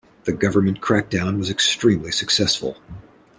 The 0.23 0.31
government 0.33 0.81
crackdown 0.81 1.37
was 1.37 1.51
extremely 1.51 2.11
successful. 2.11 2.75